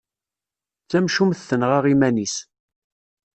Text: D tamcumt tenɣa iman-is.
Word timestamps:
D 0.83 0.87
tamcumt 0.89 1.45
tenɣa 1.49 1.79
iman-is. 1.93 2.35